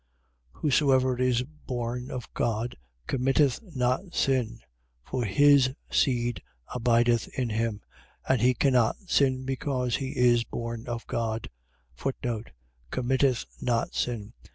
3:9. 0.55 0.61
Whosoever 0.61 1.19
is 1.21 1.43
born 1.67 2.09
of 2.09 2.27
God 2.33 2.75
committeth 3.05 3.59
not 3.75 4.15
sin: 4.15 4.57
for 5.03 5.25
his 5.25 5.75
seed 5.91 6.41
abideth 6.73 7.27
in 7.37 7.51
him. 7.51 7.81
And 8.27 8.41
he 8.41 8.55
cannot 8.55 8.95
sin, 9.05 9.45
because 9.45 9.97
he 9.97 10.17
is 10.17 10.43
born 10.43 10.87
of 10.87 11.05
God. 11.05 11.51
Committeth 12.89 13.45
not 13.61 13.93
sin... 13.93 14.33